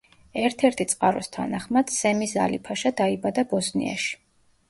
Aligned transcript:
ერთ-ერთი 0.43 0.85
წყაროს 0.93 1.29
თანახმად 1.35 1.93
სემიზ 1.97 2.33
ალი-ფაშა 2.45 2.93
დაიბადა 3.01 3.47
ბოსნიაში. 3.55 4.19